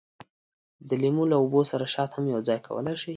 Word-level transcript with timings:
د 0.89 0.91
لیمو 1.01 1.23
له 1.31 1.35
اوبو 1.41 1.61
سره 1.71 1.85
شات 1.93 2.11
هم 2.13 2.25
یوځای 2.33 2.59
کولای 2.67 2.95
شئ. 3.01 3.09